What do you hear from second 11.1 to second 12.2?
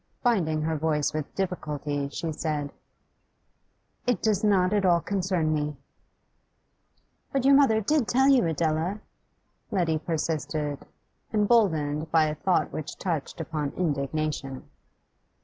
emboldened